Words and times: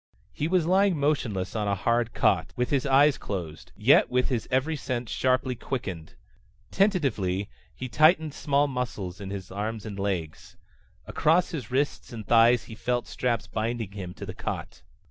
He 0.31 0.47
was 0.47 0.65
lying 0.65 0.97
motionless 0.97 1.55
on 1.55 1.67
a 1.67 1.75
hard 1.75 2.11
cot, 2.15 2.53
with 2.55 2.71
his 2.71 2.87
eyes 2.87 3.19
closed, 3.19 3.71
yet 3.75 4.09
with 4.09 4.29
his 4.29 4.47
every 4.49 4.75
sense 4.75 5.11
sharply 5.11 5.53
quickened. 5.53 6.15
Tentatively 6.71 7.51
he 7.75 7.87
tightened 7.87 8.33
small 8.33 8.67
muscles 8.67 9.21
in 9.21 9.29
his 9.29 9.51
arms 9.51 9.85
and 9.85 9.99
legs. 9.99 10.57
Across 11.05 11.51
his 11.51 11.69
wrists 11.69 12.11
and 12.11 12.25
thighs 12.25 12.63
he 12.63 12.73
felt 12.73 13.05
straps 13.05 13.45
binding 13.45 13.91
him 13.91 14.15
to 14.15 14.25
the 14.25 14.33
cot. 14.33 14.81